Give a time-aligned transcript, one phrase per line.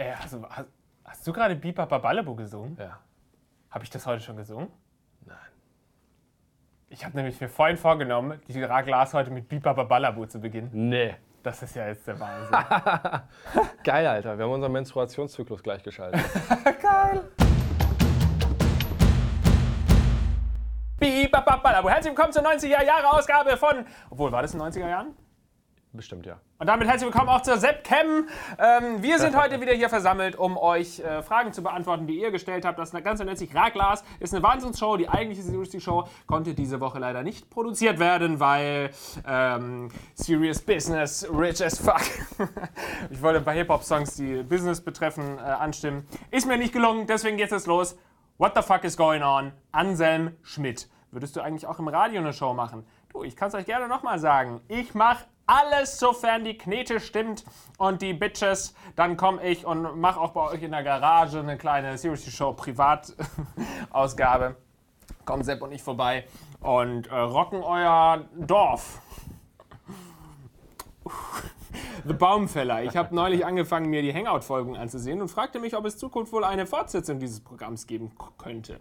[0.00, 0.66] Ey, also, hast,
[1.04, 2.74] hast du gerade Bipa Babalabu gesungen?
[2.80, 3.00] Ja.
[3.70, 4.70] Habe ich das heute schon gesungen?
[5.26, 5.36] Nein.
[6.88, 10.70] Ich habe nämlich mir vorhin vorgenommen, die Glas heute mit Bipa Babalabu zu beginnen.
[10.72, 11.16] Nee.
[11.42, 12.56] Das ist ja jetzt der Wahnsinn.
[13.84, 14.38] Geil, Alter.
[14.38, 16.22] Wir haben unseren Menstruationszyklus gleichgeschaltet.
[16.80, 17.20] Geil.
[20.98, 21.90] Bipa Babalabu.
[21.90, 23.84] Herzlich willkommen zur 90er-Jahre-Ausgabe von.
[24.08, 25.14] Obwohl, war das in den 90er Jahren?
[25.92, 26.38] Bestimmt ja.
[26.60, 28.28] Und damit herzlich willkommen auch zur Sepcam.
[28.60, 32.30] Ähm, wir sind heute wieder hier versammelt, um euch äh, Fragen zu beantworten, die ihr
[32.30, 32.78] gestellt habt.
[32.78, 34.04] Das Ganze nennt sich Raglas.
[34.20, 34.96] Ist eine Wahnsinnsshow.
[34.96, 38.90] Die eigentliche Serious Show konnte diese Woche leider nicht produziert werden, weil
[39.26, 42.02] ähm, Serious Business, rich as fuck.
[43.10, 46.06] ich wollte ein paar Hip-Hop-Songs, die Business betreffen, äh, anstimmen.
[46.30, 47.98] Ist mir nicht gelungen, deswegen geht es los.
[48.38, 49.50] What the fuck is going on?
[49.72, 50.88] Anselm Schmidt.
[51.10, 52.86] Würdest du eigentlich auch im Radio eine Show machen?
[53.12, 54.60] Du, ich kann es euch gerne nochmal sagen.
[54.68, 57.44] Ich mache alles, sofern die Knete stimmt
[57.76, 61.58] und die Bitches, dann komme ich und mache auch bei euch in der Garage eine
[61.58, 64.56] kleine Seriously Show Privatausgabe.
[65.24, 66.24] Kommen Sepp und ich vorbei
[66.60, 69.00] und äh, rocken euer Dorf.
[72.04, 72.84] The Baumfäller.
[72.84, 76.44] Ich habe neulich angefangen, mir die Hangout-Folgen anzusehen und fragte mich, ob es Zukunft wohl
[76.44, 78.78] eine Fortsetzung dieses Programms geben könnte.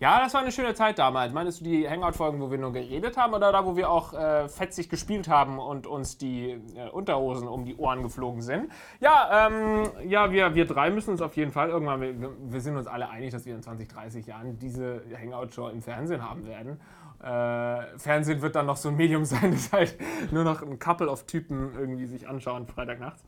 [0.00, 1.32] Ja, das war eine schöne Zeit damals.
[1.32, 4.48] Meinst du die Hangout-Folgen, wo wir nur geredet haben oder da, wo wir auch äh,
[4.48, 8.70] fetzig gespielt haben und uns die äh, Unterhosen um die Ohren geflogen sind?
[9.00, 12.76] Ja, ähm, ja wir, wir drei müssen uns auf jeden Fall irgendwann, wir, wir sind
[12.76, 16.80] uns alle einig, dass wir in 20, 30 Jahren diese Hangout-Show im Fernsehen haben werden.
[17.20, 19.96] Äh, Fernsehen wird dann noch so ein Medium sein, das halt
[20.30, 23.24] nur noch ein Couple of Typen irgendwie sich anschauen, Freitagnachts.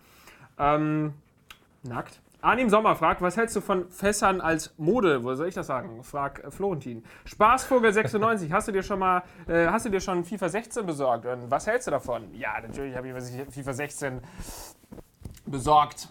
[0.57, 1.15] Ähm,
[1.83, 2.21] nackt.
[2.43, 5.23] Arnim Sommer fragt, was hältst du von Fässern als Mode?
[5.25, 6.03] Wo soll ich das sagen?
[6.03, 7.05] Frag äh, Florentin.
[7.25, 11.27] Spaßvogel 96, hast du dir schon mal, äh, hast du dir schon FIFA 16 besorgt?
[11.27, 12.33] Und was hältst du davon?
[12.35, 14.21] Ja, natürlich habe ich mir FIFA 16
[15.47, 16.09] besorgt.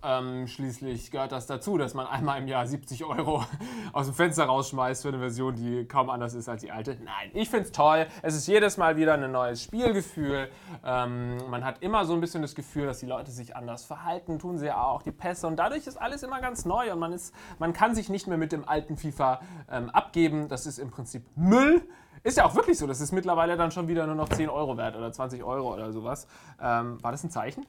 [0.00, 3.44] Ähm, schließlich gehört das dazu, dass man einmal im Jahr 70 Euro
[3.92, 6.96] aus dem Fenster rausschmeißt für eine Version, die kaum anders ist als die alte.
[7.04, 8.06] Nein, ich finde es toll.
[8.22, 10.50] Es ist jedes Mal wieder ein neues Spielgefühl.
[10.84, 14.38] Ähm, man hat immer so ein bisschen das Gefühl, dass die Leute sich anders verhalten,
[14.38, 15.48] tun sie ja auch, die Pässe.
[15.48, 18.38] Und dadurch ist alles immer ganz neu und man, ist, man kann sich nicht mehr
[18.38, 20.48] mit dem alten FIFA ähm, abgeben.
[20.48, 21.82] Das ist im Prinzip Müll.
[22.22, 24.76] Ist ja auch wirklich so, das ist mittlerweile dann schon wieder nur noch 10 Euro
[24.76, 26.28] wert oder 20 Euro oder sowas.
[26.60, 27.66] Ähm, war das ein Zeichen?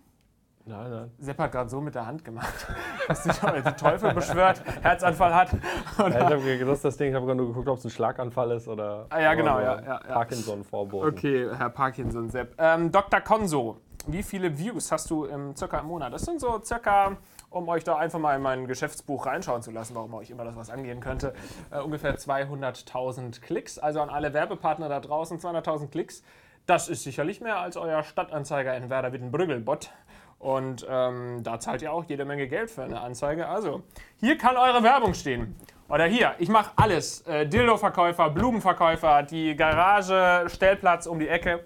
[0.70, 1.12] Nein, nein.
[1.18, 2.68] Sepp hat gerade so mit der Hand gemacht,
[3.08, 5.50] dass sich die Teufel beschwört, Herzanfall hat.
[5.98, 8.52] Ja, ich habe das, das Ding, ich habe gerade nur geguckt, ob es ein Schlaganfall
[8.52, 9.98] ist oder ah, ja, genau, ja, ja, ja.
[9.98, 11.10] Parkinson-Vorboten.
[11.10, 12.54] Okay, Herr Parkinson, Sepp.
[12.60, 13.20] Ähm, Dr.
[13.22, 16.14] Konso, wie viele Views hast du im, circa im Monat?
[16.14, 17.18] Das sind so circa,
[17.50, 20.56] um euch da einfach mal in mein Geschäftsbuch reinschauen zu lassen, warum euch immer das
[20.56, 21.34] was angehen könnte,
[21.72, 23.80] äh, ungefähr 200.000 Klicks.
[23.80, 26.22] Also an alle Werbepartner da draußen, 200.000 Klicks.
[26.68, 29.90] Das ist sicherlich mehr als euer Stadtanzeiger in Werder Wittenbrüggelbot.
[30.40, 33.48] Und ähm, da zahlt ihr auch jede Menge Geld für eine Anzeige.
[33.48, 33.84] Also,
[34.18, 35.56] hier kann eure Werbung stehen.
[35.90, 37.22] Oder hier, ich mache alles.
[37.22, 41.66] Äh, Dildo-Verkäufer, Blumenverkäufer, die Garage, Stellplatz um die Ecke.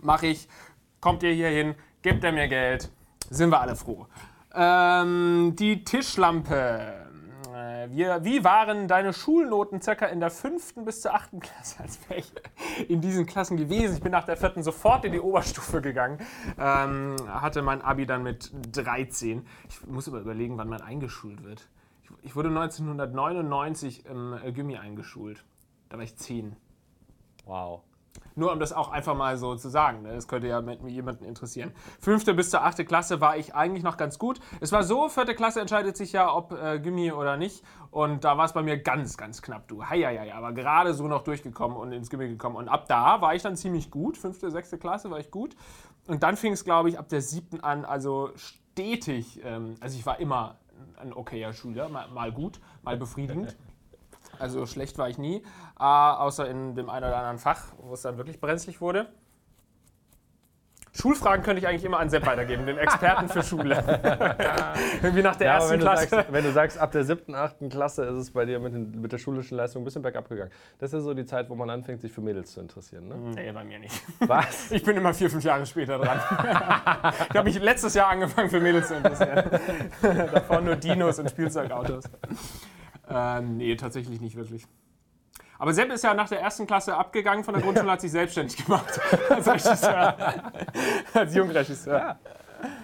[0.00, 0.48] Mache ich.
[1.00, 2.90] Kommt ihr hier hin, gebt ihr mir Geld.
[3.28, 4.06] Sind wir alle froh.
[4.54, 7.09] Ähm, die Tischlampe.
[7.80, 11.82] Äh, wie, wie waren deine Schulnoten circa in der fünften bis zur achten Klasse?
[11.82, 12.22] Als wäre
[12.88, 13.94] in diesen Klassen gewesen.
[13.94, 16.18] Ich bin nach der vierten sofort in die Oberstufe gegangen.
[16.58, 19.46] Ähm, hatte mein Abi dann mit 13.
[19.68, 21.68] Ich muss aber überlegen, wann man eingeschult wird.
[22.02, 25.44] Ich, ich wurde 1999 im äh, Gimmi eingeschult.
[25.88, 26.56] Da war ich 10.
[27.46, 27.82] Wow.
[28.34, 30.02] Nur um das auch einfach mal so zu sagen.
[30.02, 30.14] Ne?
[30.14, 31.72] Das könnte ja mit jemanden interessieren.
[32.00, 34.40] Fünfte bis zur achte Klasse war ich eigentlich noch ganz gut.
[34.60, 37.64] Es war so, vierte Klasse entscheidet sich ja, ob äh, Gimmi oder nicht.
[37.90, 39.84] Und da war es bei mir ganz, ganz knapp, du.
[39.84, 42.56] Heieiei, aber gerade so noch durchgekommen und ins Gimmi gekommen.
[42.56, 44.16] Und ab da war ich dann ziemlich gut.
[44.16, 45.56] Fünfte, sechste Klasse war ich gut.
[46.06, 49.40] Und dann fing es, glaube ich, ab der siebten an, also stetig.
[49.44, 50.58] Ähm, also ich war immer
[50.96, 53.56] ein okayer Schüler, mal, mal gut, mal befriedigend.
[54.40, 55.36] Also schlecht war ich nie,
[55.78, 59.06] äh, außer in dem einen oder anderen Fach, wo es dann wirklich brenzlig wurde.
[60.92, 63.76] Schulfragen könnte ich eigentlich immer an Sepp weitergeben, den Experten für Schule.
[65.02, 66.08] Irgendwie nach der Ja, ersten wenn du, Klasse.
[66.08, 69.00] sagst, wenn du sagst, ab der siebten, achten Klasse ist es bei dir mit, den,
[69.00, 70.50] mit der schulischen Leistung ein bisschen bergab gegangen.
[70.80, 73.06] Das ist so die Zeit, wo man anfängt, sich für Mädels zu interessieren.
[73.06, 73.14] Ne?
[73.36, 74.02] Nee, bei mir nicht.
[74.26, 74.72] Was?
[74.80, 76.18] Ich bin immer vier, fünf Jahre später dran.
[77.30, 79.44] ich habe mich letztes Jahr angefangen, für Mädels zu interessieren.
[80.02, 82.04] Davor nur Dinos und Spielzeugautos.
[83.10, 84.66] Ähm, nee, tatsächlich nicht wirklich.
[85.58, 88.64] Aber Sepp ist ja nach der ersten Klasse abgegangen von der Grundschule, hat sich selbstständig
[88.64, 88.98] gemacht
[89.28, 90.16] als Regisseur.
[91.12, 92.18] als Jungregisseur.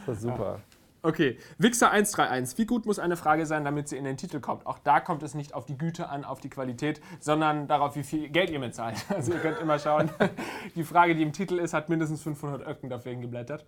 [0.05, 0.61] Das ist super.
[1.02, 2.58] Okay, Wixer 131.
[2.58, 4.67] Wie gut muss eine Frage sein, damit sie in den Titel kommt?
[4.67, 8.02] Auch da kommt es nicht auf die Güte an, auf die Qualität, sondern darauf, wie
[8.02, 8.96] viel Geld ihr mitzahlt.
[9.14, 10.11] Also ihr könnt immer schauen,
[10.75, 13.64] die Frage, die im Titel ist, hat mindestens 500 Öcken dafür geblättert.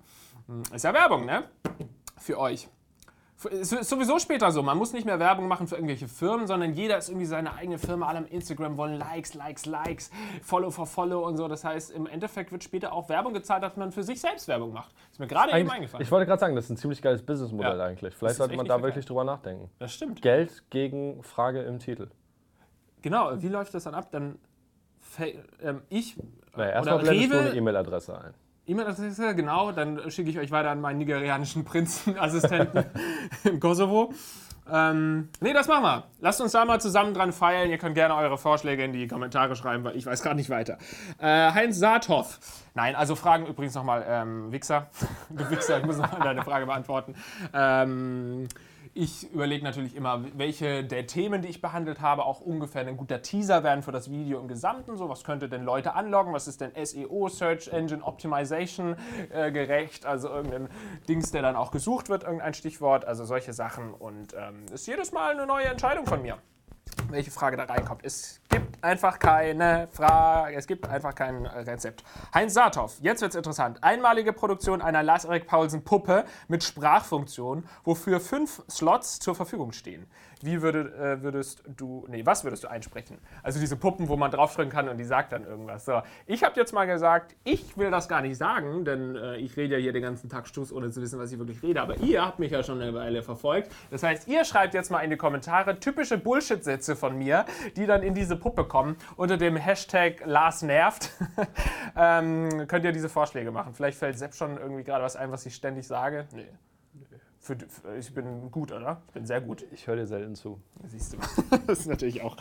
[0.49, 1.45] Hm, Ist ja Werbung, ne?
[2.19, 2.69] Für euch.
[3.45, 4.63] Es ist sowieso später so.
[4.65, 7.79] Man muss nicht mehr Werbung machen für irgendwelche Firmen, sondern jeder ist irgendwie seine eigene
[7.79, 8.09] Firma.
[8.09, 10.11] Alle am Instagram wollen Likes, Likes, Likes,
[10.43, 11.47] Follow for Follow und so.
[11.47, 14.73] Das heißt, im Endeffekt wird später auch Werbung gezahlt, dass man für sich selbst Werbung
[14.73, 14.93] macht.
[15.13, 16.03] Ist mir gerade eben eingefallen.
[16.03, 17.85] Ich wollte gerade sagen, das ist ein ziemlich geiles Businessmodell Ja.
[17.85, 18.15] eigentlich.
[18.17, 19.71] Vielleicht sollte man da wirklich drüber nachdenken.
[19.79, 20.21] das stimmt.
[20.21, 22.09] Geld gegen Frage im Titel.
[23.03, 23.41] Genau.
[23.41, 24.11] Wie läuft das dann ab?
[24.11, 24.39] Dann
[25.63, 26.17] ähm, ich
[26.57, 28.35] Naja, erstmal blendest du Rewe eine E-Mail-Adresse ein.
[28.69, 32.85] E-Mail-Adresse, genau, dann schicke ich euch weiter an meinen nigerianischen Prinzenassistenten
[33.45, 34.13] im Kosovo.
[34.71, 36.05] Ähm, nee, das machen wir.
[36.21, 37.71] Lasst uns da mal zusammen dran feilen.
[37.71, 40.77] Ihr könnt gerne eure Vorschläge in die Kommentare schreiben, weil ich weiß gerade nicht weiter.
[41.19, 42.39] Äh, Heinz Saathoff.
[42.75, 44.89] Nein, also Fragen übrigens nochmal, ähm, Wichser.
[45.31, 47.15] Du Wichser, ich muss nochmal deine Frage beantworten.
[47.55, 48.49] Ähm,
[48.99, 53.23] ich überlege natürlich immer, welche der Themen, die ich behandelt habe, auch ungefähr ein guter
[53.23, 54.97] Teaser werden für das Video im Gesamten.
[54.97, 56.33] So, was könnte denn Leute anloggen?
[56.33, 58.97] Was ist denn SEO, Search Engine Optimization
[59.31, 60.05] äh, gerecht?
[60.05, 60.69] Also irgendein
[61.09, 63.05] Dings, der dann auch gesucht wird, irgendein Stichwort.
[63.05, 63.95] Also solche Sachen.
[63.95, 66.39] Und ähm, ist jedes Mal eine neue Entscheidung von mir
[67.11, 68.03] welche Frage da reinkommt.
[68.05, 72.05] Es gibt einfach keine Frage, es gibt einfach kein Rezept.
[72.33, 73.83] Heinz Saathoff, jetzt wird's interessant.
[73.83, 80.07] Einmalige Produktion einer Lars-Erik Paulsen Puppe mit Sprachfunktion, wofür fünf Slots zur Verfügung stehen.
[80.41, 83.19] Wie würde, äh, würdest du, nee, was würdest du einsprechen?
[83.43, 85.85] Also diese Puppen, wo man draufdrücken kann und die sagt dann irgendwas.
[85.85, 89.57] So, ich habe jetzt mal gesagt, ich will das gar nicht sagen, denn äh, ich
[89.57, 91.83] rede ja hier den ganzen Tag Stuss, ohne zu wissen, was ich wirklich rede.
[91.83, 93.73] Aber ihr habt mich ja schon eine Weile verfolgt.
[93.91, 97.45] Das heißt, ihr schreibt jetzt mal in die Kommentare typische Bullshit-Sätze von mir,
[97.77, 98.97] die dann in diese Puppe kommen.
[99.17, 101.13] Unter dem Hashtag Lars nervt
[101.97, 103.75] ähm, könnt ihr diese Vorschläge machen.
[103.75, 106.27] Vielleicht fällt Sepp schon irgendwie gerade was ein, was ich ständig sage.
[106.33, 106.49] Nee.
[107.41, 109.01] Für, für, ich bin gut, oder?
[109.07, 109.65] Ich bin sehr gut.
[109.73, 110.61] Ich höre dir selten zu.
[110.87, 111.19] Siehst du.
[111.67, 112.37] Das ist natürlich auch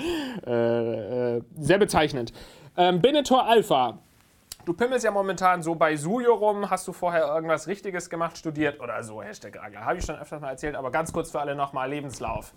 [0.45, 2.33] äh, äh, sehr bezeichnend.
[2.75, 3.99] Ähm, Benetor Alpha.
[4.65, 6.69] Du pimmelst ja momentan so bei Sujo rum.
[6.69, 9.21] Hast du vorher irgendwas Richtiges gemacht, studiert oder so?
[9.21, 9.85] Hashtag Agler.
[9.85, 12.53] Habe ich schon öfters mal erzählt, aber ganz kurz für alle nochmal Lebenslauf.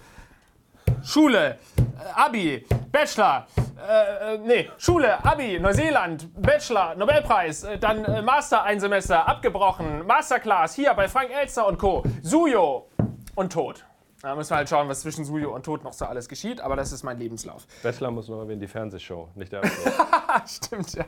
[1.02, 3.46] Schule, äh, Abi, Bachelor,
[3.88, 10.06] äh, äh, nee, Schule, Abi, Neuseeland, Bachelor, Nobelpreis, äh, dann äh, Master ein Semester, abgebrochen,
[10.06, 12.88] Masterclass, hier bei Frank Elster und Co., Sujo
[13.34, 13.84] und Tod.
[14.22, 16.76] Da müssen wir halt schauen, was zwischen Sujo und Tod noch so alles geschieht, aber
[16.76, 17.66] das ist mein Lebenslauf.
[17.82, 19.62] Bachelor muss nur erwähnen, die Fernsehshow, nicht der.
[20.46, 21.06] Stimmt, ja.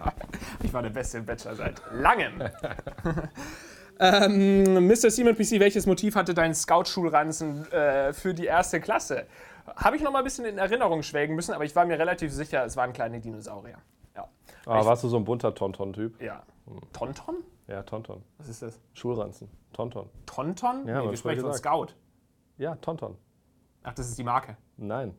[0.63, 2.41] Ich war der beste im Bachelor seit langem.
[4.01, 5.11] ähm, Mr.
[5.11, 9.27] Simon PC, welches Motiv hatte dein Scout-Schulranzen äh, für die erste Klasse?
[9.77, 12.33] Habe ich noch mal ein bisschen in Erinnerung schwelgen müssen, aber ich war mir relativ
[12.33, 13.79] sicher, es waren kleine Dinosaurier.
[14.17, 14.29] Ja.
[14.67, 16.21] Ah, warst du so ein bunter Tonton-Typ?
[16.21, 16.43] ja.
[16.93, 17.37] Tonton?
[17.67, 18.23] Ja, Tonton.
[18.39, 18.81] Was ist das?
[18.95, 19.49] Schulranzen.
[19.73, 20.09] Tonton.
[20.27, 20.87] Tonton?
[20.87, 21.89] Ja, nee, wir ich sprechen von Scout.
[22.59, 23.17] Ja, Tonton.
[23.83, 24.57] Ach, das ist die Marke.
[24.77, 25.15] Nein.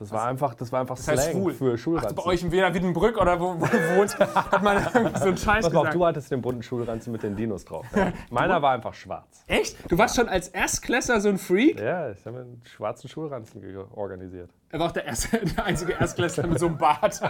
[0.00, 1.52] Das war einfach, das war einfach Das heißt Slang schwul.
[1.52, 2.16] für Ach, Schulranzen.
[2.16, 5.36] bei euch in Wiener Wiedenbrück oder wo, wo du wohnst, hat man irgendwie so einen
[5.36, 5.94] Scheiß Pass auf, gesagt.
[5.94, 7.84] du hattest den bunten Schulranzen mit den Dinos drauf.
[7.94, 8.10] Ja.
[8.30, 9.44] Meiner war einfach schwarz.
[9.46, 9.76] Echt?
[9.90, 11.78] Du warst schon als Erstklässler so ein Freak?
[11.78, 13.62] Ja, ich habe einen schwarzen Schulranzen
[13.94, 14.50] organisiert.
[14.72, 17.20] Er war auch der, erste, der einzige Erstklässler mit so einem Bart.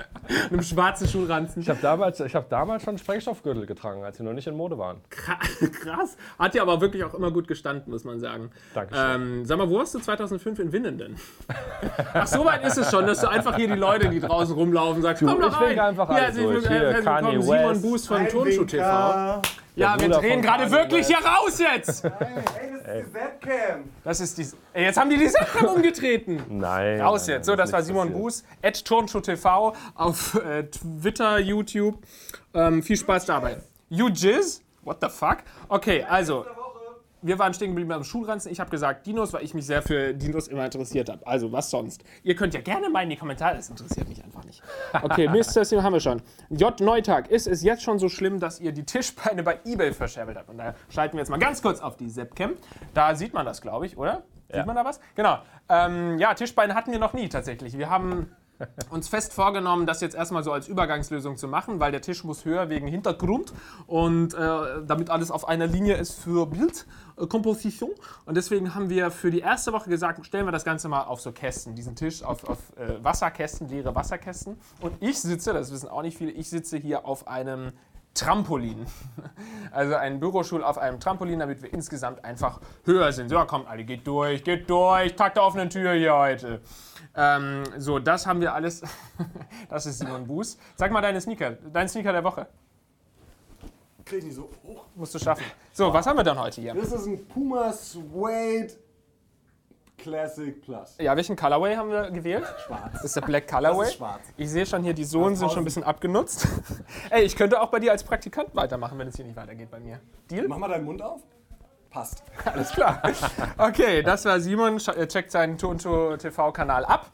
[0.50, 1.62] einem schwarzen Schulranzen.
[1.62, 4.78] Ich habe damals, ich hab damals schon Sprengstoffgürtel getragen, als sie noch nicht in Mode
[4.78, 5.00] waren.
[5.08, 6.16] Kra- Krass.
[6.40, 8.50] Hat ja aber wirklich auch immer gut gestanden, muss man sagen.
[8.74, 9.04] Dankeschön.
[9.14, 11.16] Ähm, sag mal, wo hast du 2005 in Winnen denn?
[12.14, 15.00] Ach, so weit ist es schon, dass du einfach hier die Leute, die draußen rumlaufen,
[15.00, 15.68] sagst, komm doch ich rein.
[15.70, 16.66] wink einfach Hier, alles durch.
[16.66, 17.82] Hier, Kanye willkommen, Simon West.
[17.82, 19.42] Boost von Turnschuh TV.
[19.78, 21.16] Ja, wir Bruder drehen von gerade Kanye wirklich West.
[21.18, 22.04] hier raus jetzt.
[22.04, 23.84] Ey, das ist die Webcam.
[24.04, 24.46] Das ist die.
[24.72, 26.42] Ey, jetzt haben die die Sachen umgetreten.
[26.48, 27.00] Nein.
[27.00, 27.46] Raus jetzt.
[27.46, 28.22] So, das war Simon passiert.
[28.22, 31.98] Buß, at Turnschuh TV auf äh, Twitter, YouTube.
[32.54, 33.58] Ähm, viel Spaß dabei.
[33.88, 34.62] You Jizz?
[34.82, 35.38] What the fuck?
[35.68, 36.44] Okay, also.
[37.20, 38.52] Wir waren stehen geblieben beim Schulranzen.
[38.52, 41.26] Ich habe gesagt Dinos, weil ich mich sehr für Dinos immer interessiert habe.
[41.26, 42.04] Also, was sonst?
[42.22, 44.62] Ihr könnt ja gerne mal in die Kommentare, das interessiert mich einfach nicht.
[45.02, 45.64] Okay, Mr.
[45.64, 46.22] Sim haben wir schon.
[46.50, 46.80] J.
[46.80, 50.48] Neutag, ist es jetzt schon so schlimm, dass ihr die Tischbeine bei Ebay verscherbelt habt?
[50.48, 52.52] Und da schalten wir jetzt mal ganz kurz auf die Zepcam.
[52.94, 54.22] Da sieht man das, glaube ich, oder?
[54.52, 55.00] Sieht man da was?
[55.14, 55.38] Genau.
[55.68, 57.76] Ähm, ja, Tischbeine hatten wir noch nie tatsächlich.
[57.76, 58.34] Wir haben
[58.90, 62.44] uns fest vorgenommen, das jetzt erstmal so als Übergangslösung zu machen, weil der Tisch muss
[62.44, 63.52] höher wegen Hintergrund
[63.86, 64.38] und äh,
[64.86, 67.90] damit alles auf einer Linie ist für Bildkomposition.
[68.26, 71.20] und deswegen haben wir für die erste Woche gesagt, stellen wir das Ganze mal auf
[71.20, 74.58] so Kästen, diesen Tisch auf, auf äh, Wasserkästen, leere Wasserkästen.
[74.80, 77.72] Und ich sitze, das wissen auch nicht viele, ich sitze hier auf einem
[78.14, 78.86] Trampolin.
[79.70, 83.28] Also ein Bürostuhl auf einem Trampolin, damit wir insgesamt einfach höher sind.
[83.28, 86.62] So, kommt alle, geht durch, geht durch, Tag der offenen Tür hier heute.
[87.14, 88.82] Ähm, so, das haben wir alles.
[89.68, 90.56] das ist Simon Buß.
[90.74, 92.46] Sag mal deine Sneaker, dein Sneaker der Woche.
[94.06, 94.86] Krieg ich nicht so hoch.
[94.94, 95.44] Musst du schaffen.
[95.72, 96.74] So, was haben wir dann heute hier?
[96.74, 98.72] Das ist ein Puma Suede
[99.98, 100.96] Classic Plus.
[101.00, 102.44] Ja, welchen Colorway haben wir gewählt?
[102.66, 102.92] Schwarz.
[102.94, 103.80] Das ist der Black Colorway.
[103.80, 104.20] Das ist schwarz.
[104.36, 106.48] Ich sehe schon hier, die Sohlen sind schon ein bisschen abgenutzt.
[107.10, 109.80] Ey, ich könnte auch bei dir als Praktikant weitermachen, wenn es hier nicht weitergeht bei
[109.80, 110.00] mir.
[110.30, 110.46] Deal?
[110.48, 111.20] Mach mal deinen Mund auf.
[111.90, 112.22] Passt.
[112.44, 113.02] Alles klar.
[113.56, 114.76] Okay, das war Simon.
[114.76, 117.10] Äh, Checkt seinen Tonto TV-Kanal ab.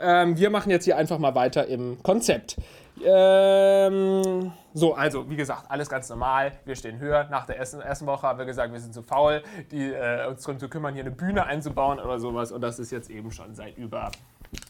[0.00, 2.56] Ähm, wir machen jetzt hier einfach mal weiter im Konzept.
[3.04, 6.52] Ähm, so, also wie gesagt, alles ganz normal.
[6.64, 7.28] Wir stehen höher.
[7.30, 10.42] Nach der ersten, ersten Woche haben wir gesagt, wir sind zu faul, die, äh, uns
[10.42, 12.52] darum zu kümmern, hier eine Bühne einzubauen oder sowas.
[12.52, 14.10] Und das ist jetzt eben schon seit über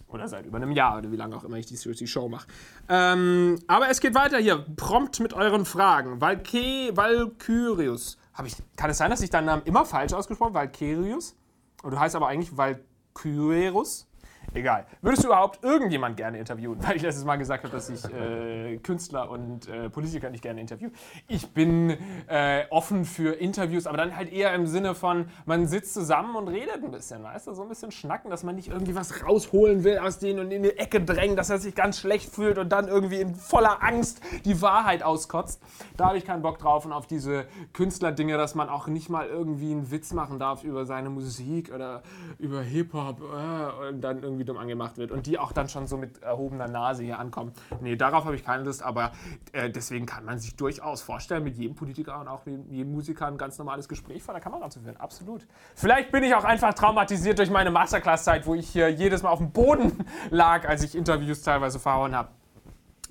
[0.09, 2.49] oder seit über einem Jahr oder wie lange auch immer ich die, Show mache.
[2.89, 4.65] Ähm, aber es geht weiter hier.
[4.77, 6.21] Prompt mit euren Fragen.
[6.21, 8.19] Valke, Valkyrius.
[8.35, 10.67] Hab ich, kann es sein, dass ich deinen Namen immer falsch ausgesprochen habe?
[10.67, 11.37] Valkyrius?
[11.83, 14.08] Und du heißt aber eigentlich Valkyrius?
[14.55, 14.87] Egal.
[15.03, 16.79] Würdest du überhaupt irgendjemand gerne interviewen?
[16.87, 20.61] Weil ich letztes Mal gesagt habe, dass ich äh, Künstler und äh, Politiker nicht gerne
[20.61, 20.91] interview.
[21.27, 25.95] Ich bin äh, offen für Interviews, aber dann halt eher im Sinne von, man sitzt
[25.95, 27.55] zusammen und redet ein bisschen, weißt du?
[27.55, 30.63] So ein bisschen schnacken, dass man nicht irgendwie was rausholen will aus denen und in
[30.63, 34.21] die Ecke drängen, dass er sich ganz schlecht fühlt und dann irgendwie in voller Angst
[34.45, 35.63] die Wahrheit auskotzt.
[35.97, 39.27] Da habe ich keinen Bock drauf und auf diese Künstlerdinge, dass man auch nicht mal
[39.27, 42.03] irgendwie einen Witz machen darf über seine Musik oder
[42.39, 45.97] über Hip-Hop äh, und dann irgendwie dumm angemacht wird und die auch dann schon so
[45.97, 47.53] mit erhobener Nase hier ankommen.
[47.81, 49.13] Nee, darauf habe ich keine Lust, aber
[49.53, 53.27] äh, deswegen kann man sich durchaus vorstellen, mit jedem Politiker und auch mit jedem Musiker
[53.27, 54.97] ein ganz normales Gespräch vor der Kamera zu führen.
[54.97, 55.47] Absolut.
[55.75, 59.39] Vielleicht bin ich auch einfach traumatisiert durch meine Masterclass-Zeit, wo ich hier jedes Mal auf
[59.39, 62.29] dem Boden lag, als ich Interviews teilweise verhauen habe.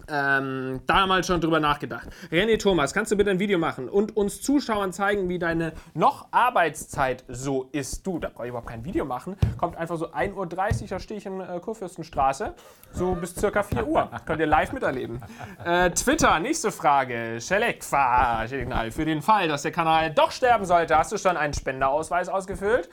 [0.09, 2.07] Ähm, damals schon drüber nachgedacht.
[2.31, 6.27] René Thomas, kannst du bitte ein Video machen und uns Zuschauern zeigen, wie deine noch
[6.31, 8.07] Arbeitszeit so ist?
[8.07, 9.35] Du, da brauche ich überhaupt kein Video machen.
[9.57, 10.33] Kommt einfach so 1.30
[10.81, 12.53] Uhr, da stehe ich in äh, Kurfürstenstraße,
[12.93, 14.09] so bis circa 4 Uhr.
[14.25, 15.21] Könnt ihr live miterleben.
[15.65, 17.39] Äh, Twitter, nächste Frage.
[17.41, 18.91] Schelekfa, Signal.
[18.91, 22.89] Für den Fall, dass der Kanal doch sterben sollte, hast du schon einen Spenderausweis ausgefüllt?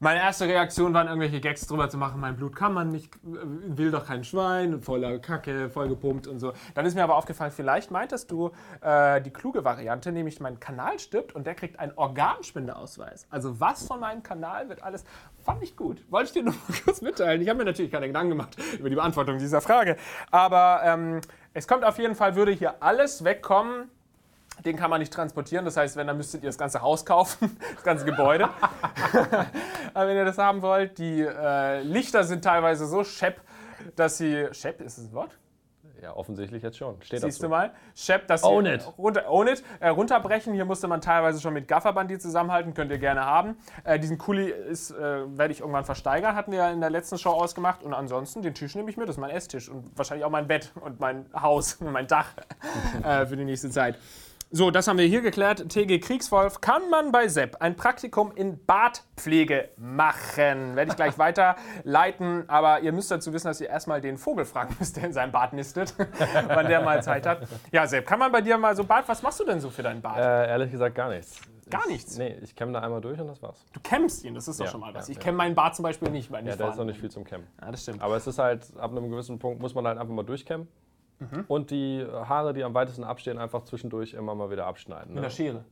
[0.00, 3.18] Meine erste Reaktion waren irgendwelche Gags drüber zu machen, mein Blut kann man nicht, äh,
[3.24, 6.52] will doch kein Schwein, voller Kacke, voll gepumpt und so.
[6.74, 11.00] Dann ist mir aber aufgefallen, vielleicht meintest du äh, die kluge Variante, nämlich mein Kanal
[11.00, 13.26] stirbt und der kriegt einen Organspendeausweis.
[13.28, 15.04] Also was von meinem Kanal wird alles,
[15.44, 16.04] fand ich gut.
[16.10, 17.42] Wollte ich dir nur kurz mitteilen.
[17.42, 19.96] Ich habe mir natürlich keine Gedanken gemacht über die Beantwortung dieser Frage.
[20.30, 21.20] Aber ähm,
[21.54, 23.90] es kommt auf jeden Fall, würde hier alles wegkommen,
[24.64, 25.64] den kann man nicht transportieren.
[25.64, 28.48] Das heißt, wenn, dann müsstet ihr das ganze Haus kaufen, das ganze Gebäude.
[29.94, 33.40] Wenn ihr das haben wollt, die äh, Lichter sind teilweise so schepp,
[33.96, 34.48] dass sie.
[34.52, 35.38] Schepp, ist das ein Wort?
[36.02, 37.00] Ja, offensichtlich jetzt schon.
[37.02, 37.46] Steht Siehst dazu.
[37.46, 37.72] du mal?
[37.94, 38.92] Schepp, dass Own sie it.
[38.96, 40.54] Runter, own it, äh, runterbrechen.
[40.54, 42.72] Hier musste man teilweise schon mit Gafferband die zusammenhalten.
[42.72, 43.56] Könnt ihr gerne haben.
[43.82, 44.96] Äh, diesen Kuli ist, äh,
[45.36, 46.36] werde ich irgendwann versteigern.
[46.36, 47.82] Hatten wir ja in der letzten Show ausgemacht.
[47.82, 49.08] Und ansonsten, den Tisch nehme ich mit.
[49.08, 49.68] Das ist mein Esstisch.
[49.68, 52.28] Und wahrscheinlich auch mein Bett und mein Haus und mein Dach
[53.02, 53.98] äh, für die nächste Zeit.
[54.50, 55.68] So, das haben wir hier geklärt.
[55.68, 56.62] TG Kriegswolf.
[56.62, 60.74] Kann man bei Sepp ein Praktikum in Badpflege machen?
[60.74, 62.48] Werde ich gleich weiterleiten.
[62.48, 65.32] Aber ihr müsst dazu wissen, dass ihr erstmal den Vogel fragen müsst, der in seinem
[65.32, 65.94] Bad nistet,
[66.48, 67.46] wann der mal Zeit hat.
[67.72, 69.82] Ja, Sepp, kann man bei dir mal so Bad, was machst du denn so für
[69.82, 70.16] dein Bad?
[70.16, 71.42] Äh, ehrlich gesagt gar nichts.
[71.68, 72.16] Gar ich, nichts?
[72.16, 73.62] Nee, ich kämme da einmal durch und das war's.
[73.74, 75.08] Du campst ihn, das ist doch Ja, schon mal was.
[75.08, 75.24] ja, ich ja.
[75.24, 77.24] kenne meinen Bad zum Beispiel nicht, weil ich Ja, da ist noch nicht viel zum
[77.24, 77.48] Campen.
[77.60, 78.00] Ja, das stimmt.
[78.00, 80.66] Aber es ist halt, ab einem gewissen Punkt muss man halt einfach mal durchkämmen.
[81.18, 81.44] Mhm.
[81.48, 85.08] Und die Haare, die am weitesten abstehen, einfach zwischendurch immer mal wieder abschneiden.
[85.14, 85.30] Mit einer Ne?
[85.32, 85.64] Schere.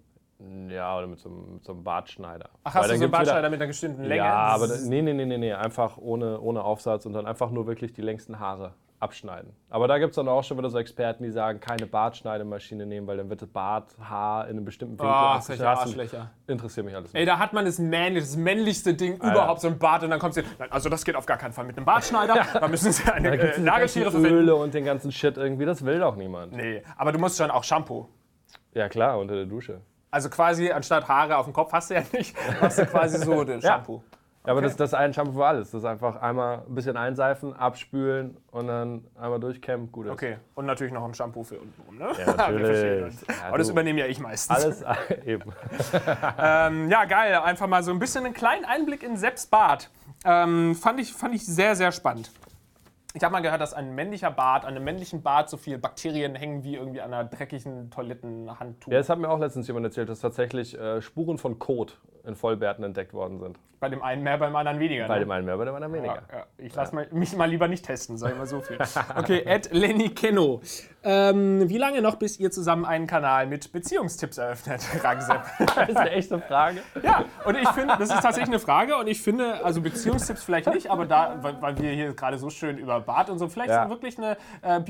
[0.68, 2.50] Ja, oder mit so, einem, mit so einem Bartschneider.
[2.64, 4.16] Ach, Weil hast du dann so einen gibt's wieder- Bartschneider mit einer bestimmten Länge?
[4.16, 7.66] Ja, aber nee, nee, nee, nee, nee, einfach ohne, ohne Aufsatz und dann einfach nur
[7.66, 9.52] wirklich die längsten Haare abschneiden.
[9.70, 13.06] Aber da gibt es dann auch schon wieder so Experten, die sagen, keine Bartschneidemaschine nehmen,
[13.06, 15.66] weil dann wird das Barthaar in einem bestimmten Winkel Oh, abgeschnitten.
[15.66, 16.28] Hast.
[16.46, 17.20] Interessiert mich alles nicht.
[17.20, 19.32] Ey, da hat man das männlich, das männlichste Ding Alter.
[19.32, 21.64] überhaupt, so ein Bart und dann kommt sie, also das geht auf gar keinen Fall
[21.64, 24.36] mit einem Bartschneider, da müssen sie eine äh, Nagelschere verwenden.
[24.38, 26.52] Öle und den ganzen Shit irgendwie, das will doch niemand.
[26.52, 28.08] Nee, aber du musst schon auch Shampoo.
[28.74, 29.80] Ja klar, unter der Dusche.
[30.10, 33.44] Also quasi anstatt Haare auf dem Kopf hast du ja nicht, machst du quasi so
[33.44, 34.02] den Shampoo.
[34.10, 34.15] Ja,
[34.46, 35.70] aber das, das ist ein Shampoo für alles.
[35.70, 40.12] Das ist einfach einmal ein bisschen einseifen, abspülen und dann einmal durchkämmen, gut ist.
[40.12, 42.08] Okay, und natürlich noch ein Shampoo für untenrum, ne?
[42.18, 43.14] Ja, natürlich.
[43.28, 44.56] Ja, aber das übernehme ja ich meistens.
[44.56, 44.84] Alles
[45.26, 45.52] eben.
[46.38, 47.34] Ähm, ja, geil.
[47.36, 49.90] Einfach mal so ein bisschen einen kleinen Einblick in Sepps Bart.
[50.24, 52.30] Ähm, fand, ich, fand ich sehr, sehr spannend.
[53.16, 56.34] Ich habe mal gehört, dass ein männlicher Bart, an einem männlichen Bart so viele Bakterien
[56.34, 58.92] hängen wie irgendwie an einer dreckigen Toilettenhandtuch.
[58.92, 62.34] Ja, das hat mir auch letztens jemand erzählt, dass tatsächlich äh, Spuren von Kot in
[62.34, 63.58] Vollbärten entdeckt worden sind.
[63.78, 65.06] Bei dem einen mehr, beim anderen weniger.
[65.06, 65.20] Bei ne?
[65.26, 66.22] dem einen mehr, bei dem anderen weniger.
[66.32, 66.46] Ja, ja.
[66.56, 68.78] Ich lasse mich mal lieber nicht testen, sag ich mal so viel.
[69.16, 70.62] Okay, Ed Lenny Kenno.
[71.04, 75.42] Ähm, wie lange noch, bis ihr zusammen einen Kanal mit Beziehungstipps eröffnet, Ragsepp?
[75.76, 76.80] Das ist eine echte Frage.
[77.02, 80.72] Ja, und ich finde, das ist tatsächlich eine Frage und ich finde, also Beziehungstipps vielleicht
[80.72, 83.70] nicht, aber da, weil, weil wir hier gerade so schön über Bart und so, vielleicht
[83.70, 83.90] Ja.
[83.90, 84.80] wirklich eine äh,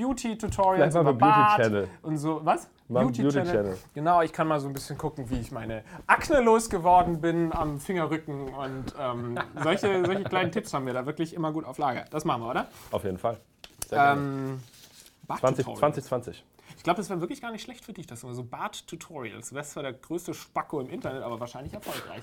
[0.94, 1.88] mal über Bart Beauty-Channel.
[2.02, 2.70] und so, was?
[2.88, 3.76] Ein Beauty-Channel.
[3.94, 7.80] Genau, ich kann mal so ein bisschen gucken, wie ich meine Akne losgeworden bin am
[7.80, 12.04] Fingerrücken und ähm, solche, solche kleinen Tipps haben wir da wirklich immer gut auf Lager.
[12.10, 12.68] Das machen wir, oder?
[12.92, 13.38] Auf jeden Fall.
[13.90, 14.60] Ähm,
[15.26, 15.78] 20, Bart-Tutorials.
[15.80, 16.44] 2020.
[16.76, 19.50] Ich glaube, das wäre wirklich gar nicht schlecht für dich, das so Bart-Tutorials.
[19.50, 22.22] Du wärst zwar der größte Spacko im Internet, aber wahrscheinlich erfolgreich.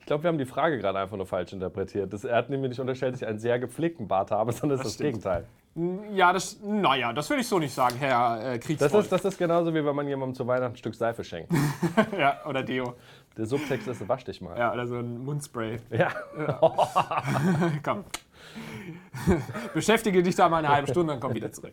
[0.00, 2.12] Ich glaube, wir haben die Frage gerade einfach nur falsch interpretiert.
[2.12, 4.86] Das, er hat nämlich nicht unterstellt, dass ich einen sehr gepflegten Bart habe, sondern das
[4.86, 5.22] ist das stimmt.
[5.22, 5.46] Gegenteil.
[6.12, 9.04] Ja, das, naja, das will ich so nicht sagen, Herr äh, Das Kriegsvolk.
[9.04, 11.50] ist, das ist genauso, wie wenn man jemandem zu Weihnachten ein Stück Seife schenkt.
[12.18, 12.94] ja, oder Deo.
[13.38, 14.58] Der Subtext ist, wasch dich mal.
[14.58, 15.78] Ja, oder so ein Mundspray.
[15.90, 16.10] Ja.
[17.82, 18.04] Komm.
[19.72, 21.72] Beschäftige dich da mal eine halbe Stunde, dann komm wieder zurück.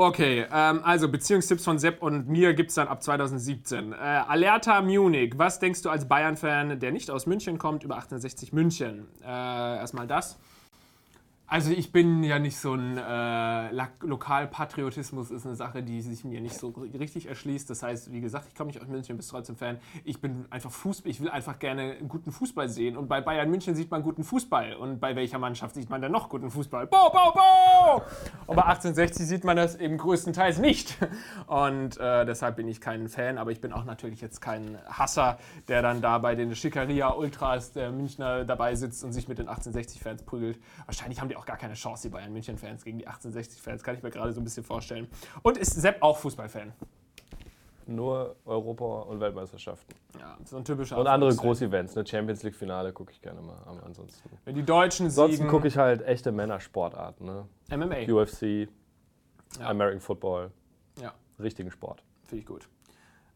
[0.00, 3.92] Okay, ähm, also Beziehungstipps von Sepp und mir gibt es dann ab 2017.
[3.92, 8.52] Äh, Alerta Munich, was denkst du als Bayern-Fan, der nicht aus München kommt, über 1860
[8.52, 9.08] München?
[9.24, 10.38] Äh, erstmal das.
[11.50, 13.70] Also ich bin ja nicht so ein äh,
[14.02, 17.70] Lokalpatriotismus ist eine Sache, die sich mir nicht so richtig erschließt.
[17.70, 19.78] Das heißt, wie gesagt, ich komme nicht aus München, bin trotzdem Fan.
[20.04, 22.98] Ich bin einfach Fußball, ich will einfach gerne guten Fußball sehen.
[22.98, 24.74] Und bei Bayern München sieht man guten Fußball.
[24.74, 26.86] Und bei welcher Mannschaft sieht man dann noch guten Fußball?
[26.86, 28.02] Bo, bo, bo!
[28.46, 30.98] Und bei 1860 sieht man das eben größtenteils nicht.
[31.46, 35.38] Und äh, deshalb bin ich kein Fan, aber ich bin auch natürlich jetzt kein Hasser,
[35.68, 39.48] der dann da bei den Schickeria Ultras der Münchner dabei sitzt und sich mit den
[39.48, 40.58] 1860-Fans prügelt.
[40.84, 44.02] Wahrscheinlich haben die auch gar keine Chance, die Bayern München-Fans gegen die 1860-Fans, kann ich
[44.02, 45.08] mir gerade so ein bisschen vorstellen.
[45.42, 46.72] Und ist Sepp auch Fußballfan?
[47.86, 49.94] Nur Europa- und Weltmeisterschaften.
[50.20, 51.34] Ja, so ein typischer Und andere.
[51.34, 51.94] Groß-Events.
[51.94, 52.06] Ne?
[52.06, 53.56] Champions League-Finale gucke ich gerne mal.
[53.64, 54.28] Aber ansonsten.
[54.44, 57.24] Wenn die Deutschen Ansonsten siegen, gucke ich halt echte Männersportarten.
[57.24, 57.46] Ne?
[57.70, 58.12] MMA.
[58.12, 58.68] UFC,
[59.58, 59.68] Ja.
[59.70, 60.50] American Football,
[61.00, 62.02] Ja, richtigen Sport.
[62.24, 62.68] finde ich gut.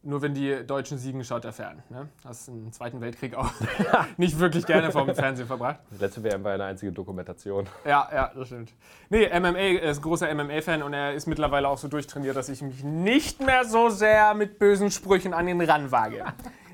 [0.04, 1.80] Nur wenn die Deutschen siegen, schaut er fern.
[1.88, 2.08] Ne?
[2.24, 3.52] Hast im Zweiten Weltkrieg auch
[4.16, 5.78] nicht wirklich gerne vom Fernsehen verbracht.
[5.98, 7.66] Letzte WM war eine einzige Dokumentation.
[7.84, 8.72] Ja, ja, das stimmt.
[9.10, 12.48] Nee, MMA, er ist ein großer MMA-Fan und er ist mittlerweile auch so durchtrainiert, dass
[12.48, 16.24] ich mich nicht mehr so sehr mit bösen Sprüchen an ihn ranwage.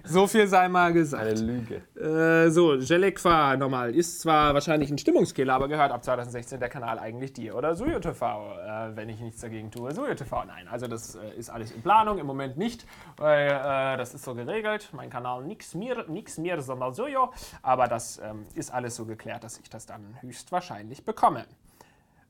[0.08, 1.38] So viel sei mal Eine gesagt.
[1.40, 1.82] Lüge.
[1.94, 3.94] Äh, so, Jelekwa nochmal.
[3.94, 7.54] Ist zwar wahrscheinlich ein Stimmungskiller, aber gehört ab 2016 der Kanal eigentlich dir.
[7.54, 9.92] Oder Suyo TV, äh, wenn ich nichts dagegen tue.
[9.92, 10.66] Suyo TV, nein.
[10.68, 12.86] Also das äh, ist alles in Planung, im Moment nicht,
[13.16, 14.88] weil äh, das ist so geregelt.
[14.92, 17.32] Mein Kanal nix mir, nix mir, sondern Suyo.
[17.62, 21.44] Aber das ähm, ist alles so geklärt, dass ich das dann höchstwahrscheinlich bekomme.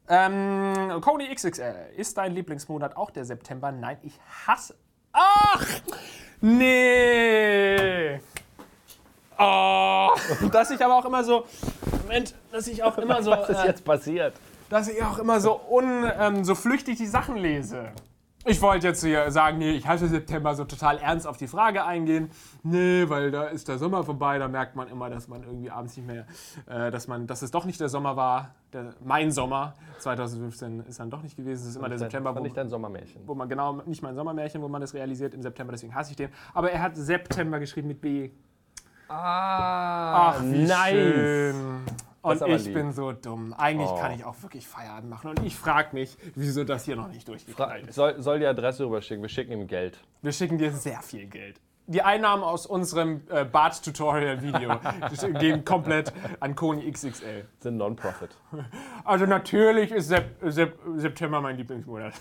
[0.09, 3.70] Ähm, Kony XXL, ist dein Lieblingsmonat auch der September?
[3.70, 4.74] Nein, ich hasse.
[5.12, 5.66] Ach!
[6.40, 8.21] Nee!
[9.38, 10.11] Oh,
[10.53, 11.47] dass ich aber auch immer so.
[12.03, 13.31] Moment, dass ich auch immer so.
[13.33, 14.35] Was ist äh, jetzt passiert?
[14.68, 17.90] dass ich auch immer so un, ähm, so flüchtig die Sachen lese.
[18.44, 21.85] Ich wollte jetzt hier sagen, nee, ich hasse September so total ernst auf die Frage
[21.85, 22.31] eingehen.
[22.62, 25.96] Nee, weil da ist der Sommer vorbei, da merkt man immer, dass man irgendwie abends
[25.96, 26.24] nicht mehr,
[26.66, 31.01] äh, dass man, dass es doch nicht der Sommer war, der, mein Sommer 2015 ist
[31.01, 31.62] dann doch nicht gewesen.
[31.62, 33.22] Es ist immer der September, War wo, nicht dein Sommermärchen.
[33.27, 36.16] wo man genau, nicht mein Sommermärchen, wo man das realisiert im September, deswegen hasse ich
[36.16, 36.31] den.
[36.55, 38.31] Aber er hat September geschrieben mit B.
[39.09, 41.81] Ah, Ach, wie schön.
[42.29, 42.75] Und ich lieb.
[42.75, 43.53] bin so dumm.
[43.55, 43.99] Eigentlich Oh.
[44.01, 45.31] kann ich auch wirklich Feierabend machen.
[45.31, 47.95] Und ich frage mich, wieso das hier noch nicht durchgeknallt ist.
[47.95, 49.23] Soll, soll die Adresse rüberschicken?
[49.23, 49.99] Wir schicken ihm Geld.
[50.23, 51.61] Wir schicken dir sehr viel Geld.
[51.90, 54.79] Die Einnahmen aus unserem äh, Bart-Tutorial-Video
[55.40, 57.46] gehen komplett an Koni XXL.
[57.61, 58.29] Sind Non-Profit.
[59.07, 62.12] Also natürlich ist Sep Sep September mein Lieblingsmonat.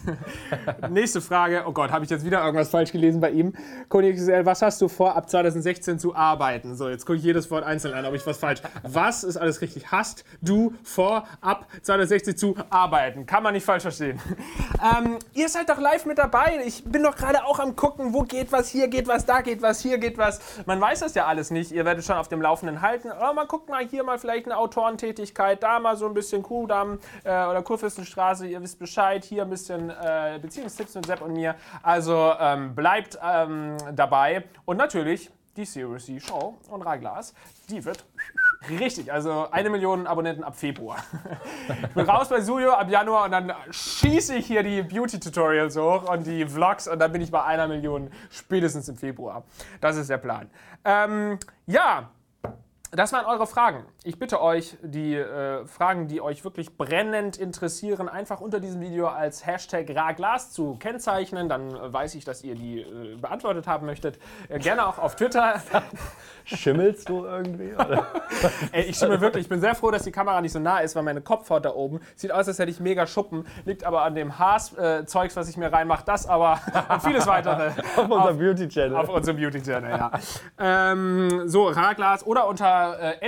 [0.89, 1.63] Nächste Frage.
[1.67, 3.53] Oh Gott, habe ich jetzt wieder irgendwas falsch gelesen bei ihm?
[3.89, 6.77] Koni XXL, was hast du vor, ab 2016 zu arbeiten?
[6.77, 8.61] So, jetzt gucke ich jedes Wort einzeln an, ob ich was falsch.
[8.83, 9.91] Was ist alles richtig?
[9.91, 13.25] Hast du vor, ab 2016 zu arbeiten?
[13.25, 14.19] Kann man nicht falsch verstehen.
[14.77, 16.61] Ähm, ihr seid doch live mit dabei.
[16.65, 19.56] Ich bin doch gerade auch am gucken, wo geht was, hier geht was, da geht
[19.61, 20.39] was, hier geht was.
[20.65, 21.71] Man weiß das ja alles nicht.
[21.71, 23.11] Ihr werdet schon auf dem Laufenden halten.
[23.11, 26.99] Aber mal guckt mal hier mal vielleicht eine Autorentätigkeit, da mal so ein bisschen Kuhdamm
[27.23, 28.47] äh, oder Kurfürstenstraße.
[28.47, 29.23] Ihr wisst Bescheid.
[29.23, 31.55] Hier ein bisschen äh, Beziehungstipps mit Sepp und mir.
[31.81, 34.43] Also ähm, bleibt ähm, dabei.
[34.65, 37.33] Und natürlich die Serious C Show und Raglas,
[37.69, 38.05] die wird
[38.69, 40.97] richtig, also eine Million Abonnenten ab Februar.
[41.67, 46.09] Ich bin raus bei Suyo ab Januar und dann schieße ich hier die Beauty-Tutorials hoch
[46.09, 49.43] und die Vlogs und dann bin ich bei einer Million spätestens im Februar.
[49.81, 50.49] Das ist der Plan.
[50.85, 52.09] Ähm, ja,
[52.91, 53.83] das waren eure Fragen.
[54.07, 59.09] Ich bitte euch, die äh, Fragen, die euch wirklich brennend interessieren, einfach unter diesem Video
[59.09, 61.49] als Hashtag Raglas zu kennzeichnen.
[61.49, 64.17] Dann äh, weiß ich, dass ihr die äh, beantwortet haben möchtet.
[64.47, 65.61] Äh, gerne auch auf Twitter.
[66.45, 67.73] Schimmelst du irgendwie?
[68.71, 70.95] Ey, ich stimme wirklich, ich bin sehr froh, dass die Kamera nicht so nah ist,
[70.95, 73.45] weil meine Kopfhaut da oben sieht aus, als hätte ich mega Schuppen.
[73.65, 76.05] Liegt aber an dem Haars-Zeugs, was ich mir reinmache.
[76.05, 78.95] Das aber und vieles weitere Auf unserem Beauty-Channel.
[78.95, 80.11] auf unserem Beauty-Channel, ja.
[80.57, 83.25] ähm, so, Raglas oder unter äh,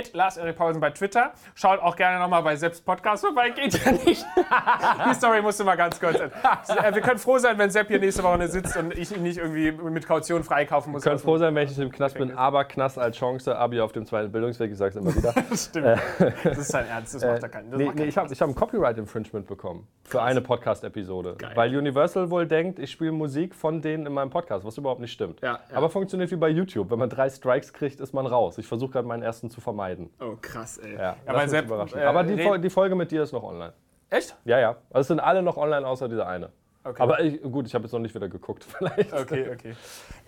[0.70, 1.32] Lars Erik Paulsen bei Twitter.
[1.54, 4.24] Schaut auch gerne nochmal bei Sepps Podcast vorbei, geht ja nicht.
[5.08, 6.18] Die Story musste mal ganz kurz.
[6.20, 9.38] Äh, wir können froh sein, wenn Sepp hier nächste Woche sitzt und ich ihn nicht
[9.38, 11.04] irgendwie mit Kaution freikaufen muss.
[11.04, 13.80] Ich kann froh sein, wenn ich im Knast bin, aber Knast als halt Chance, Abi
[13.80, 15.34] auf dem zweiten Bildungsweg, ich sag's immer wieder.
[15.54, 15.98] Stimmt.
[16.44, 17.70] das ist sein Ernst, das macht er keinen.
[17.70, 21.36] Nee, nee, ich habe ich hab ein Copyright-Infringement bekommen für eine Podcast-Episode.
[21.54, 25.12] Weil Universal wohl denkt, ich spiele Musik von denen in meinem Podcast, was überhaupt nicht
[25.12, 25.40] stimmt.
[25.40, 25.76] Ja, ja.
[25.76, 26.90] Aber funktioniert wie bei YouTube.
[26.90, 28.58] Wenn man drei Strikes kriegt, ist man raus.
[28.58, 30.10] Ich versuche gerade meinen ersten zu vermeiden.
[30.20, 30.94] Oh, krass, ey.
[30.96, 32.00] Ja, aber überraschend.
[32.00, 33.72] äh, Aber die, Fol die Folge mit dir ist noch online.
[34.10, 34.36] Echt?
[34.44, 34.70] Ja, ja.
[34.90, 36.50] Also es sind alle noch online, außer dieser eine.
[36.90, 37.02] Okay.
[37.02, 39.12] Aber ich, gut, ich habe jetzt noch nicht wieder geguckt, vielleicht.
[39.12, 39.76] Okay, okay.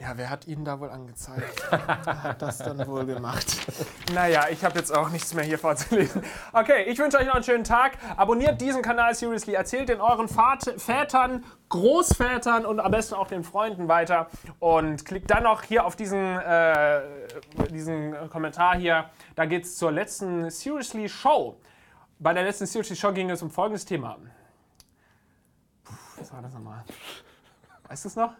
[0.00, 1.62] Ja, wer hat Ihnen da wohl angezeigt?
[1.70, 3.46] Wer hat das dann wohl gemacht?
[4.14, 6.22] Naja, ich habe jetzt auch nichts mehr hier vorzulesen.
[6.52, 7.92] Okay, ich wünsche euch noch einen schönen Tag.
[8.16, 9.54] Abonniert diesen Kanal Seriously.
[9.54, 14.28] Erzählt den euren Vat Vätern, Großvätern und am besten auch den Freunden weiter.
[14.58, 17.00] Und klickt dann noch hier auf diesen, äh,
[17.70, 19.06] diesen Kommentar hier.
[19.34, 21.58] Da geht es zur letzten Seriously Show.
[22.18, 24.18] Bei der letzten Seriously Show ging es um folgendes Thema.
[26.18, 26.84] Was war das nochmal?
[27.88, 28.32] Weißt du es noch?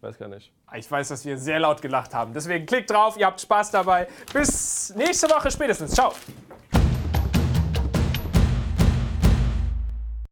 [0.00, 0.52] Weiß gar nicht.
[0.74, 2.32] Ich weiß, dass wir sehr laut gelacht haben.
[2.32, 4.08] Deswegen klickt drauf, ihr habt Spaß dabei.
[4.32, 5.92] Bis nächste Woche spätestens.
[5.92, 6.14] Ciao.